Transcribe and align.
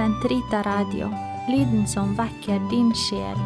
Sentrita 0.00 0.62
Radio, 0.62 1.10
lyden 1.48 1.82
som 1.84 2.14
vekker 2.16 2.56
din 2.70 2.88
sjel. 2.96 3.36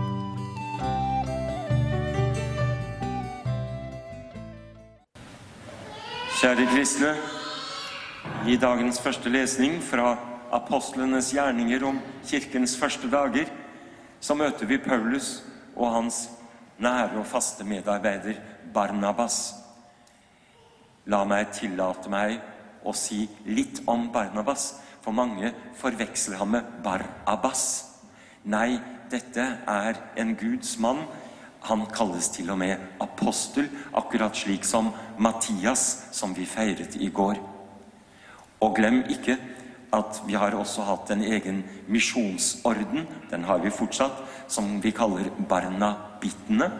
Kjære 6.39 6.69
kristne. 6.71 7.11
I 8.47 8.55
dagens 8.55 9.03
første 9.03 9.35
lesning 9.35 9.81
fra 9.83 10.15
apostlenes 10.55 11.33
gjerninger 11.35 11.89
om 11.91 11.99
kirkens 12.23 12.79
første 12.79 13.11
dager, 13.11 13.51
så 14.23 14.39
møter 14.39 14.71
vi 14.71 14.79
Paulus 14.79 15.41
og 15.75 15.91
hans 15.91 16.29
nære 16.79 17.19
og 17.19 17.27
faste 17.27 17.67
medarbeider 17.67 18.39
Barnabas. 18.71 19.57
La 21.11 21.25
meg 21.27 21.51
tillate 21.59 22.07
meg 22.15 22.39
å 22.85 22.93
si 22.97 23.25
litt 23.47 23.83
om 23.91 24.09
Barnabas, 24.13 24.75
for 25.05 25.13
mange 25.13 25.51
forveksler 25.77 26.39
ham 26.41 26.55
med 26.57 26.69
Barabbas. 26.85 27.65
Nei, 28.45 28.79
dette 29.13 29.45
er 29.69 30.01
en 30.21 30.33
Guds 30.37 30.79
mann. 30.81 31.05
Han 31.69 31.87
kalles 31.93 32.29
til 32.33 32.51
og 32.53 32.59
med 32.61 32.81
apostel, 33.01 33.69
akkurat 33.97 34.37
slik 34.37 34.65
som 34.69 34.93
Mattias, 35.19 36.09
som 36.13 36.35
vi 36.37 36.47
feiret 36.49 36.97
i 37.01 37.11
går. 37.13 37.41
Og 38.65 38.77
glem 38.77 39.03
ikke 39.13 39.37
at 39.95 40.23
vi 40.27 40.35
har 40.35 40.57
også 40.57 40.85
hatt 40.89 41.13
en 41.15 41.23
egen 41.23 41.63
misjonsorden, 41.89 43.07
den 43.31 43.45
har 43.45 43.61
vi 43.63 43.73
fortsatt, 43.73 44.25
som 44.49 44.81
vi 44.83 44.93
kaller 44.93 45.31
Barnabittene. 45.49 46.71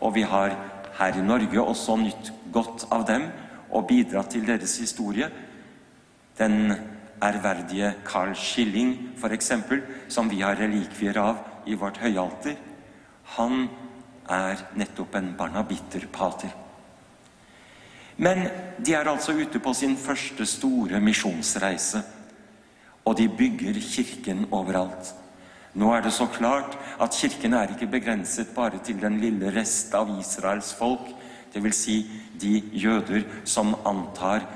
Og 0.00 0.14
vi 0.16 0.24
har 0.24 0.56
her 0.98 1.16
i 1.16 1.24
Norge 1.24 1.62
også 1.62 1.96
nytt 2.00 2.32
godt 2.52 2.88
av 2.90 3.06
dem 3.08 3.28
og 3.70 3.86
bidratt 3.88 4.32
til 4.34 4.46
deres 4.46 4.78
historie. 4.78 5.30
Den 6.38 6.72
ærverdige 7.22 7.94
Carl 8.04 8.34
Schilling, 8.34 8.96
f.eks., 9.18 9.52
som 10.08 10.30
vi 10.30 10.40
har 10.40 10.58
relikvier 10.58 11.18
av 11.20 11.44
i 11.66 11.76
vårt 11.78 12.00
høyalter, 12.00 12.56
han 13.36 13.68
er 14.30 14.64
nettopp 14.78 15.14
en 15.18 15.34
barnabitterpater. 15.38 16.52
Men 18.20 18.44
de 18.78 18.94
er 18.94 19.08
altså 19.08 19.32
ute 19.32 19.60
på 19.62 19.72
sin 19.74 19.96
første 19.96 20.46
store 20.46 21.00
misjonsreise, 21.00 22.02
og 23.04 23.16
de 23.16 23.28
bygger 23.28 23.80
kirken 23.80 24.44
overalt. 24.50 25.14
Nå 25.74 25.92
er 25.94 26.02
det 26.02 26.12
så 26.12 26.26
klart 26.26 26.76
at 27.00 27.14
kirken 27.14 27.54
er 27.54 27.72
ikke 27.72 27.88
begrenset 27.90 28.50
bare 28.54 28.80
til 28.84 28.98
den 29.00 29.20
lille 29.22 29.52
rest 29.54 29.94
av 29.94 30.10
Israels 30.18 30.72
folk, 30.74 31.12
dvs. 31.54 31.76
Si 31.76 31.96
de 32.40 32.60
jøder 32.72 33.24
som 33.44 33.74
antar 33.86 34.46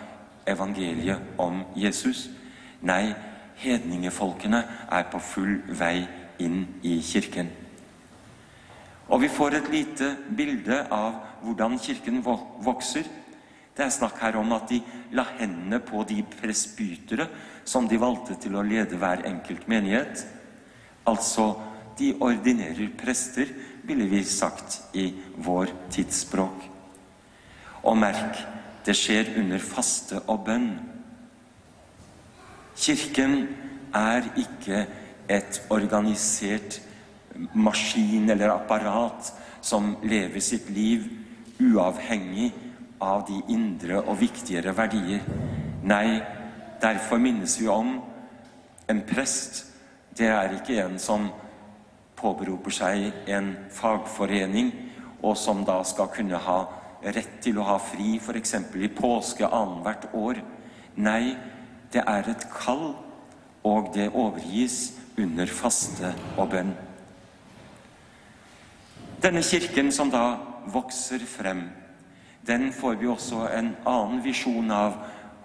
evangeliet 0.47 1.21
om 1.39 1.63
Jesus. 1.77 2.29
Nei, 2.85 3.15
hedningefolkene 3.61 4.63
er 4.93 5.11
på 5.11 5.21
full 5.23 5.59
vei 5.79 6.05
inn 6.43 6.65
i 6.83 6.99
kirken. 7.05 7.51
Og 9.13 9.21
vi 9.21 9.29
får 9.29 9.59
et 9.59 9.69
lite 9.73 10.15
bilde 10.37 10.81
av 10.93 11.21
hvordan 11.45 11.77
kirken 11.81 12.23
vokser. 12.25 13.05
Det 13.75 13.85
er 13.85 13.93
snakk 13.93 14.21
her 14.23 14.39
om 14.41 14.53
at 14.57 14.69
de 14.71 14.81
la 15.17 15.27
hendene 15.37 15.81
på 15.83 16.05
de 16.09 16.23
presbytere 16.39 17.27
som 17.69 17.89
de 17.91 17.99
valgte 18.01 18.39
til 18.41 18.57
å 18.57 18.65
lede 18.65 18.97
hver 19.01 19.25
enkelt 19.29 19.69
menighet. 19.69 20.25
Altså, 21.11 21.53
de 21.99 22.15
ordinerer 22.21 22.95
prester, 22.99 23.51
ville 23.85 24.07
vi 24.09 24.23
sagt 24.25 24.81
i 24.97 25.11
vår 25.45 25.69
tidsspråk. 25.93 26.74
Og 27.85 27.97
merk, 28.01 28.39
det 28.87 28.97
skjer 28.97 29.35
under 29.41 29.61
faste 29.61 30.21
og 30.29 30.45
bønn. 30.47 30.73
Kirken 32.77 33.37
er 33.95 34.27
ikke 34.41 34.87
et 35.31 35.61
organisert 35.73 36.81
maskin 37.55 38.31
eller 38.31 38.53
apparat 38.55 39.31
som 39.65 39.95
lever 40.03 40.43
sitt 40.45 40.69
liv 40.75 41.07
uavhengig 41.63 42.51
av 43.03 43.25
de 43.29 43.39
indre 43.53 44.01
og 44.03 44.19
viktigere 44.21 44.75
verdier. 44.77 45.23
Nei, 45.85 46.21
derfor 46.83 47.21
minnes 47.21 47.57
vi 47.61 47.69
om 47.71 47.97
en 48.89 49.03
prest. 49.09 49.65
Det 50.17 50.29
er 50.31 50.57
ikke 50.59 50.79
en 50.85 50.99
som 51.01 51.29
påberoper 52.19 52.75
seg 52.75 53.29
en 53.29 53.55
fagforening, 53.75 54.73
og 55.25 55.37
som 55.41 55.65
da 55.65 55.81
skal 55.87 56.11
kunne 56.13 56.39
ha 56.41 56.59
rett 57.05 57.41
til 57.45 57.59
å 57.59 57.67
ha 57.69 57.77
fri 57.83 58.17
f.eks. 58.17 58.55
i 58.81 58.89
påske 58.89 59.47
annethvert 59.47 60.09
år. 60.15 60.41
Nei, 60.97 61.37
det 61.93 62.03
er 62.07 62.31
et 62.31 62.47
kall, 62.53 62.95
og 63.65 63.93
det 63.95 64.11
overgis 64.13 64.95
under 65.21 65.49
faste 65.49 66.13
og 66.37 66.51
bønn. 66.53 66.75
Denne 69.25 69.43
kirken 69.43 69.93
som 69.93 70.11
da 70.13 70.37
vokser 70.73 71.23
frem, 71.29 71.69
den 72.45 72.73
får 72.77 72.99
vi 73.01 73.09
også 73.09 73.47
en 73.57 73.73
annen 73.89 74.21
visjon 74.25 74.69
av 74.75 74.99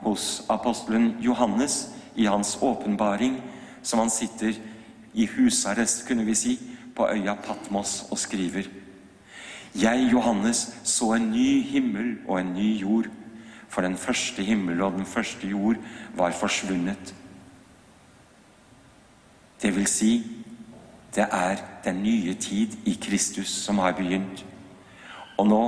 hos 0.03 0.43
apostelen 0.51 1.13
Johannes 1.23 1.93
i 2.15 2.27
hans 2.27 2.57
åpenbaring, 2.61 3.39
som 3.81 3.99
han 4.03 4.11
sitter 4.11 4.57
i 5.13 5.27
husarrest, 5.31 6.03
kunne 6.07 6.25
vi 6.27 6.35
si, 6.35 6.57
på 6.95 7.07
øya 7.07 7.37
Patmos 7.39 8.03
og 8.11 8.19
skriver. 8.19 8.67
Jeg, 9.75 10.09
Johannes, 10.11 10.73
så 10.83 11.13
en 11.13 11.31
ny 11.31 11.61
himmel 11.63 12.17
og 12.27 12.41
en 12.41 12.53
ny 12.53 12.79
jord, 12.81 13.05
for 13.69 13.81
den 13.81 13.97
første 13.97 14.43
himmel 14.43 14.81
og 14.81 14.91
den 14.97 15.05
første 15.05 15.47
jord 15.47 15.75
var 16.17 16.31
forsvunnet. 16.31 17.13
Det 19.61 19.75
vil 19.75 19.87
si, 19.87 20.23
det 21.15 21.27
er 21.31 21.61
den 21.83 22.03
nye 22.03 22.33
tid 22.33 22.77
i 22.85 22.97
Kristus 23.01 23.47
som 23.47 23.77
har 23.77 23.91
begynt. 23.91 24.45
Og 25.37 25.47
nå 25.47 25.61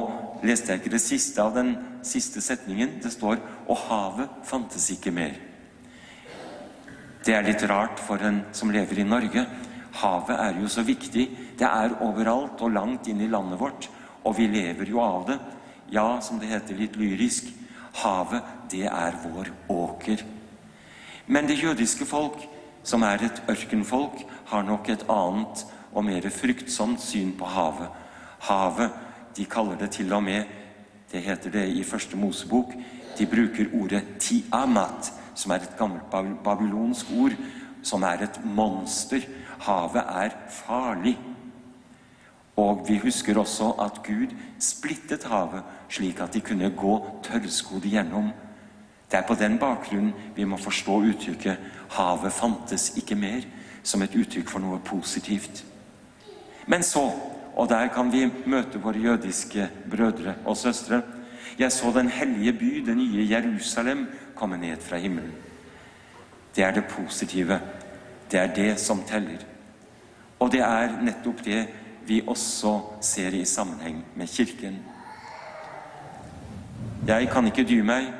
leste 0.43 0.71
jeg 0.71 0.81
ikke 0.81 0.95
det 0.95 1.01
siste 1.03 1.41
av 1.41 1.53
den 1.55 1.75
siste 2.03 2.41
setningen. 2.41 2.99
Det 3.03 3.11
står 3.11 3.37
'Og 3.67 3.77
havet 3.77 4.29
fantes 4.43 4.89
ikke 4.89 5.11
mer'. 5.11 5.39
Det 7.25 7.35
er 7.35 7.41
litt 7.41 7.69
rart 7.69 7.99
for 7.99 8.15
en 8.15 8.45
som 8.51 8.69
lever 8.69 8.99
i 8.99 9.03
Norge. 9.03 9.45
Havet 9.91 10.39
er 10.39 10.61
jo 10.61 10.67
så 10.67 10.83
viktig. 10.83 11.29
Det 11.61 11.69
er 11.69 11.93
overalt 12.01 12.61
og 12.65 12.71
langt 12.73 13.05
inn 13.11 13.19
i 13.21 13.29
landet 13.29 13.59
vårt, 13.61 13.85
og 14.25 14.33
vi 14.39 14.47
lever 14.49 14.89
jo 14.89 14.97
av 15.03 15.27
det. 15.27 15.37
Ja, 15.93 16.17
som 16.25 16.39
det 16.41 16.49
heter 16.49 16.79
litt 16.79 16.95
lyrisk, 16.97 17.51
havet, 18.01 18.41
det 18.71 18.87
er 18.89 19.17
vår 19.21 19.51
åker. 19.69 20.23
Men 21.27 21.45
det 21.45 21.59
jødiske 21.61 22.07
folk, 22.09 22.41
som 22.83 23.05
er 23.05 23.27
et 23.27 23.43
ørkenfolk, 23.51 24.23
har 24.49 24.65
nok 24.65 24.89
et 24.89 25.05
annet 25.05 25.61
og 25.93 26.07
mer 26.07 26.25
fryktsomt 26.33 27.03
syn 27.03 27.35
på 27.37 27.45
havet. 27.45 27.93
Havet, 28.47 28.97
de 29.37 29.45
kaller 29.45 29.77
det 29.77 29.91
til 29.99 30.13
og 30.13 30.23
med 30.23 30.57
Det 31.11 31.21
heter 31.21 31.51
det 31.51 31.67
i 31.67 31.83
første 31.83 32.17
Mosebok. 32.17 32.71
De 33.17 33.25
bruker 33.25 33.67
ordet 33.75 34.01
tiamat, 34.19 35.11
som 35.35 35.51
er 35.51 35.55
et 35.55 35.77
gammelt 35.77 36.07
babylonsk 36.43 37.05
ord, 37.19 37.35
som 37.83 38.03
er 38.03 38.23
et 38.23 38.39
monster. 38.45 39.19
Havet 39.59 40.03
er 40.07 40.29
farlig. 40.49 41.17
Og 42.55 42.85
vi 42.87 42.97
husker 42.97 43.39
også 43.39 43.71
at 43.81 44.01
Gud 44.03 44.33
splittet 44.59 45.23
havet 45.23 45.63
slik 45.89 46.19
at 46.19 46.33
de 46.33 46.41
kunne 46.41 46.69
gå 46.77 46.95
tørrskodd 47.23 47.85
igjennom. 47.85 48.31
Det 49.11 49.19
er 49.19 49.27
på 49.27 49.35
den 49.35 49.57
bakgrunn 49.59 50.13
vi 50.35 50.43
må 50.43 50.57
forstå 50.57 51.01
uttrykket 51.11 51.57
'havet 51.89 52.33
fantes 52.33 52.93
ikke 52.97 53.15
mer' 53.15 53.47
som 53.83 54.01
et 54.01 54.15
uttrykk 54.15 54.49
for 54.49 54.59
noe 54.59 54.79
positivt. 54.79 55.65
Men 56.67 56.83
så, 56.83 57.11
og 57.55 57.69
der 57.69 57.87
kan 57.87 58.11
vi 58.11 58.31
møte 58.45 58.81
våre 58.81 58.99
jødiske 58.99 59.69
brødre 59.91 60.35
og 60.45 60.57
søstre, 60.57 61.01
jeg 61.59 61.71
så 61.71 61.91
den 61.91 62.07
hellige 62.07 62.53
by, 62.53 62.83
det 62.85 62.97
nye 62.97 63.27
Jerusalem, 63.29 64.07
komme 64.35 64.57
ned 64.57 64.77
fra 64.79 64.97
himmelen. 64.97 65.33
Det 66.55 66.63
er 66.63 66.71
det 66.71 66.85
positive. 66.85 67.59
Det 68.31 68.39
er 68.39 68.53
det 68.55 68.79
som 68.79 69.03
teller. 69.07 69.43
Og 70.39 70.51
det 70.51 70.61
er 70.61 71.01
nettopp 71.01 71.45
det 71.45 71.67
vi 72.07 72.21
også 72.27 72.79
ser 73.01 73.33
i 73.33 73.45
sammenheng 73.45 74.05
med 74.15 74.27
Kirken. 74.27 74.79
Jeg 77.07 77.29
kan 77.29 77.45
ikke 77.47 77.65
dy 77.65 77.81
meg. 77.81 78.11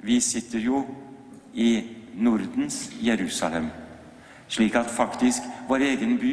Vi 0.00 0.20
sitter 0.20 0.62
jo 0.62 0.84
i 1.54 1.82
Nordens 2.14 2.90
Jerusalem, 3.02 3.70
slik 4.48 4.74
at 4.74 4.90
faktisk 4.90 5.42
vår 5.68 5.82
egen 5.90 6.18
by 6.18 6.32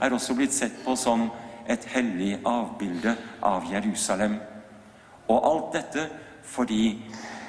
er 0.00 0.14
også 0.14 0.36
blitt 0.38 0.54
sett 0.54 0.76
på 0.84 0.94
som 0.96 1.26
et 1.68 1.84
hellig 1.92 2.38
avbilde 2.46 3.16
av 3.42 3.66
Jerusalem. 3.72 4.38
Og 5.28 5.48
alt 5.50 5.74
dette 5.74 6.06
fordi 6.48 6.96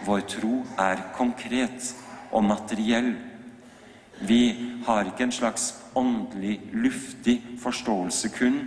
vår 0.06 0.26
tro 0.28 0.64
er 0.80 1.04
konkret 1.16 1.94
og 2.32 2.44
materiell. 2.44 3.14
Vi 4.20 4.42
har 4.86 5.08
ikke 5.08 5.30
en 5.30 5.36
slags 5.36 5.72
åndelig, 5.96 6.60
luftig 6.74 7.40
forståelse 7.62 8.30
kun 8.36 8.60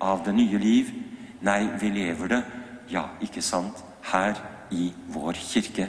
av 0.00 0.24
det 0.24 0.34
nye 0.36 0.58
liv. 0.58 0.92
Nei, 1.46 1.62
vi 1.80 1.90
lever 1.92 2.32
det, 2.32 2.42
ja, 2.90 3.08
ikke 3.22 3.42
sant, 3.42 3.82
her 4.12 4.38
i 4.70 4.90
vår 5.12 5.38
kirke. 5.40 5.88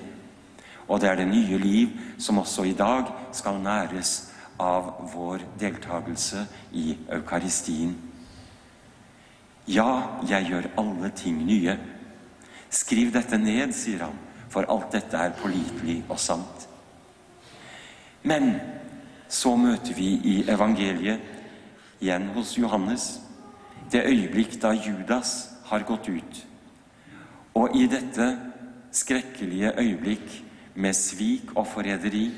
Og 0.87 1.01
det 1.01 1.09
er 1.09 1.19
det 1.19 1.27
nye 1.27 1.57
liv 1.59 1.95
som 2.19 2.39
også 2.39 2.63
i 2.67 2.75
dag 2.77 3.09
skal 3.35 3.59
næres 3.61 4.31
av 4.59 5.09
vår 5.13 5.43
deltakelse 5.59 6.45
i 6.71 6.95
eukaristien. 7.13 7.95
Ja, 9.67 10.19
jeg 10.29 10.47
gjør 10.47 10.69
alle 10.79 11.11
ting 11.15 11.41
nye. 11.45 11.75
Skriv 12.69 13.11
dette 13.13 13.37
ned, 13.37 13.73
sier 13.75 14.05
han, 14.07 14.15
for 14.49 14.67
alt 14.71 14.93
dette 14.95 15.19
er 15.19 15.35
pålitelig 15.35 15.99
og 16.07 16.19
sant. 16.19 16.67
Men 18.27 18.55
så 19.29 19.55
møter 19.55 19.93
vi 19.95 20.09
i 20.23 20.35
evangeliet, 20.49 21.19
igjen 21.99 22.27
hos 22.35 22.57
Johannes, 22.57 23.19
det 23.91 24.05
øyeblikk 24.05 24.59
da 24.61 24.73
Judas 24.75 25.49
har 25.65 25.85
gått 25.87 26.09
ut. 26.09 26.43
Og 27.57 27.75
i 27.75 27.87
dette 27.87 28.27
skrekkelige 28.91 29.73
øyeblikk 29.79 30.43
med 30.75 30.93
svik 30.93 31.55
og 31.55 31.67
forræderi, 31.67 32.29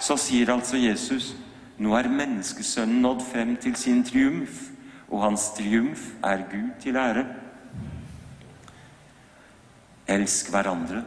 så 0.00 0.16
sier 0.16 0.52
altså 0.52 0.76
Jesus 0.76 1.34
nå 1.80 1.94
er 1.96 2.10
menneskesønnen 2.12 3.00
nådd 3.00 3.22
frem 3.24 3.54
til 3.56 3.76
sin 3.76 4.02
triumf, 4.04 4.66
og 5.08 5.22
hans 5.22 5.46
triumf 5.56 6.10
er 6.24 6.42
Gud 6.50 6.68
til 6.80 6.96
ære. 6.96 7.24
Elsk 10.08 10.50
hverandre. 10.50 11.04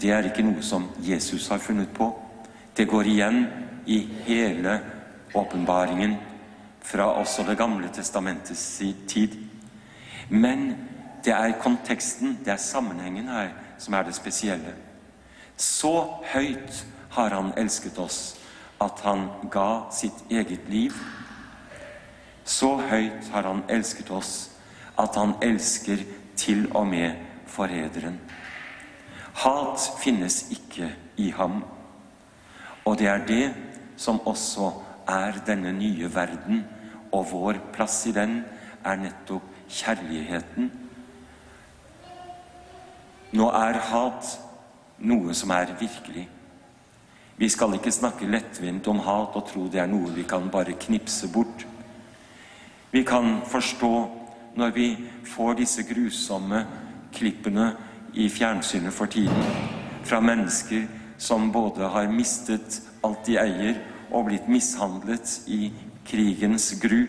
Det 0.00 0.10
er 0.10 0.26
ikke 0.26 0.42
noe 0.42 0.62
som 0.62 0.88
Jesus 1.04 1.48
har 1.48 1.62
funnet 1.62 1.92
på. 1.94 2.08
Det 2.76 2.88
går 2.88 3.12
igjen 3.12 3.44
i 3.90 3.98
hele 4.24 4.78
åpenbaringen 5.34 6.14
fra 6.82 7.08
også 7.18 7.42
Det 7.42 7.56
gamle 7.58 7.88
testamentets 7.92 8.82
tid. 9.08 9.34
Men 10.28 10.76
det 11.24 11.32
er 11.32 11.58
konteksten, 11.62 12.38
det 12.44 12.52
er 12.52 12.56
sammenhengen 12.56 13.28
her, 13.28 13.48
som 13.78 13.94
er 13.94 14.02
det 14.02 14.14
spesielle. 14.14 14.74
Så 15.56 16.06
høyt 16.32 16.86
har 17.10 17.34
han 17.34 17.52
elsket 17.58 17.98
oss 17.98 18.36
at 18.80 19.00
han 19.04 19.26
ga 19.50 19.90
sitt 19.92 20.22
eget 20.30 20.68
liv. 20.70 20.94
Så 22.44 22.76
høyt 22.76 23.28
har 23.32 23.42
han 23.42 23.64
elsket 23.68 24.10
oss 24.10 24.50
at 24.98 25.18
han 25.18 25.34
elsker 25.42 26.04
til 26.36 26.68
og 26.72 26.86
med 26.86 27.18
forræderen. 27.46 28.20
Hat 29.34 29.90
finnes 30.00 30.46
ikke 30.50 30.92
i 31.16 31.30
ham. 31.30 31.64
Og 32.84 32.98
det 32.98 33.06
er 33.06 33.26
det 33.26 33.44
som 34.00 34.20
også 34.24 34.70
er 35.08 35.42
denne 35.46 35.72
nye 35.76 36.08
verden, 36.14 36.64
og 37.12 37.26
vår 37.32 37.58
plass 37.74 38.06
i 38.08 38.14
den 38.16 38.40
er 38.86 38.96
nettopp 38.96 39.44
kjærligheten. 39.68 40.70
Nå 43.36 43.48
er 43.54 43.78
hat 43.90 44.30
noe 45.06 45.34
som 45.36 45.52
er 45.54 45.74
virkelig. 45.80 46.24
Vi 47.40 47.48
skal 47.48 47.76
ikke 47.76 47.92
snakke 47.92 48.28
lettvint 48.28 48.88
om 48.90 49.02
hat 49.04 49.36
og 49.36 49.46
tro 49.48 49.66
det 49.72 49.80
er 49.82 49.90
noe 49.90 50.12
vi 50.14 50.26
kan 50.28 50.50
bare 50.52 50.76
knipse 50.80 51.28
bort. 51.32 51.66
Vi 52.90 53.04
kan 53.06 53.40
forstå 53.48 53.92
når 54.58 54.74
vi 54.74 54.88
får 55.30 55.60
disse 55.60 55.84
grusomme 55.88 56.64
klippene 57.14 57.70
i 58.12 58.28
fjernsynet 58.28 58.92
for 58.92 59.06
tiden 59.06 59.46
fra 60.04 60.20
mennesker 60.20 60.88
som 61.20 61.52
både 61.52 61.88
har 61.88 62.10
mistet 62.10 62.80
alt 63.04 63.26
de 63.26 63.36
eier, 63.38 63.78
og 64.10 64.26
blitt 64.28 64.48
mishandlet 64.48 65.40
i 65.46 65.70
krigens 66.06 66.72
gru. 66.82 67.04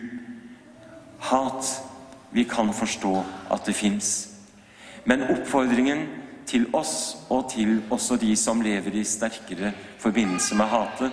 Hat 1.18 1.68
vi 2.32 2.44
kan 2.48 2.72
forstå 2.74 3.24
at 3.52 3.66
det 3.66 3.74
fins. 3.76 4.28
Men 5.04 5.22
oppfordringen 5.22 6.06
til 6.46 6.66
oss 6.74 7.16
og 7.30 7.50
til 7.52 7.82
også 7.90 8.16
de 8.16 8.34
som 8.36 8.62
lever 8.62 8.96
i 9.00 9.04
sterkere 9.04 9.72
forbindelse 9.98 10.56
med 10.56 10.70
hatet, 10.70 11.12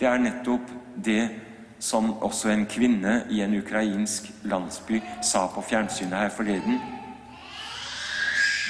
det 0.00 0.08
er 0.08 0.20
nettopp 0.20 0.70
det 1.04 1.22
som 1.78 2.12
også 2.22 2.50
en 2.52 2.66
kvinne 2.66 3.22
i 3.30 3.42
en 3.44 3.56
ukrainsk 3.58 4.30
landsby 4.44 5.00
sa 5.22 5.46
på 5.52 5.64
fjernsynet 5.64 6.18
her 6.18 6.32
forleden. 6.32 6.80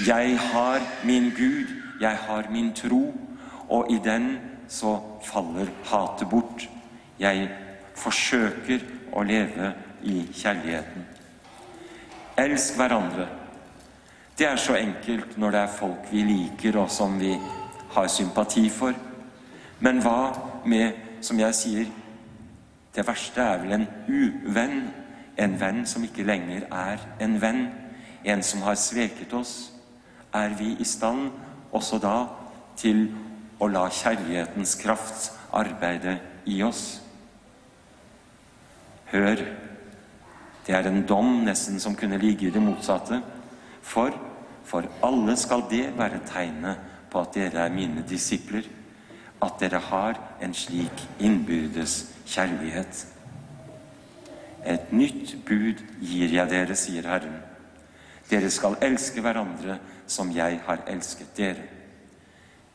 Jeg 0.06 0.38
har 0.38 0.82
min 1.04 1.30
Gud, 1.30 1.70
jeg 2.00 2.18
har 2.26 2.50
min 2.50 2.72
tro, 2.74 3.14
og 3.68 3.86
i 3.90 3.98
den 4.04 4.36
så 4.68 4.96
faller 5.24 5.70
hatet 5.90 6.28
bort. 6.30 6.68
Jeg 7.18 7.48
forsøker 7.96 8.84
å 9.16 9.22
leve 9.26 9.72
i 10.06 10.20
kjærligheten. 10.32 11.06
Elsk 12.36 12.76
hverandre. 12.76 13.28
Det 14.38 14.46
er 14.46 14.58
så 14.60 14.76
enkelt 14.76 15.38
når 15.40 15.54
det 15.54 15.60
er 15.60 15.76
folk 15.78 16.10
vi 16.12 16.24
liker, 16.28 16.76
og 16.76 16.90
som 16.92 17.16
vi 17.20 17.32
har 17.94 18.08
sympati 18.12 18.68
for. 18.70 18.92
Men 19.80 20.02
hva 20.04 20.34
med, 20.68 20.92
som 21.24 21.40
jeg 21.40 21.56
sier, 21.56 21.86
det 22.96 23.06
verste 23.06 23.40
er 23.40 23.62
vel 23.62 23.78
en 23.78 23.88
uvenn. 24.08 24.82
En 25.36 25.56
venn 25.60 25.82
som 25.88 26.04
ikke 26.04 26.24
lenger 26.24 26.68
er 26.72 27.00
en 27.20 27.40
venn. 27.40 27.66
En 28.24 28.42
som 28.42 28.62
har 28.64 28.76
sveket 28.80 29.32
oss. 29.36 29.72
Er 30.34 30.52
vi 30.58 30.74
i 30.80 30.84
stand 30.84 31.30
også 31.72 31.98
da 32.00 32.16
til 32.76 33.06
å 33.58 33.68
la 33.72 33.86
kjærlighetens 33.90 34.76
kraft 34.80 35.30
arbeide 35.56 36.18
i 36.44 36.60
oss? 36.62 37.00
Hør, 39.12 39.42
det 40.66 40.74
er 40.74 40.88
en 40.90 41.04
dom 41.06 41.44
nesten 41.46 41.80
som 41.80 41.94
kunne 41.96 42.18
ligge 42.18 42.48
i 42.48 42.54
det 42.54 42.62
motsatte. 42.62 43.20
For 43.86 44.14
for 44.66 44.86
alle 45.06 45.36
skal 45.38 45.62
det 45.70 45.92
være 45.98 46.24
tegnet 46.26 46.78
på 47.10 47.22
at 47.22 47.34
dere 47.36 47.66
er 47.66 47.74
mine 47.74 48.02
disipler, 48.08 48.66
at 49.42 49.60
dere 49.60 49.78
har 49.78 50.18
en 50.42 50.54
slik 50.54 51.04
innbyrdes 51.22 51.94
kjærlighet. 52.26 53.04
Et 54.66 54.92
nytt 54.92 55.36
bud 55.46 55.82
gir 56.02 56.34
jeg 56.34 56.50
dere, 56.50 56.74
sier 56.74 57.06
Herren. 57.06 57.38
Dere 58.26 58.50
skal 58.50 58.74
elske 58.82 59.22
hverandre 59.22 59.78
som 60.10 60.32
jeg 60.34 60.58
har 60.66 60.82
elsket 60.90 61.30
dere. 61.38 61.68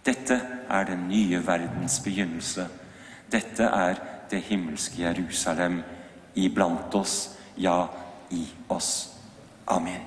Dette 0.06 0.42
er 0.70 0.84
den 0.84 1.08
nye 1.08 1.48
verdens 1.48 2.00
begynnelse. 2.00 2.68
Dette 3.32 3.64
er 3.64 3.96
det 4.32 4.42
himmelske 4.42 5.02
Jerusalem 5.02 5.82
iblant 6.36 6.96
oss, 6.96 7.38
ja, 7.58 7.86
i 8.32 8.48
oss. 8.70 9.10
Amen. 9.68 10.02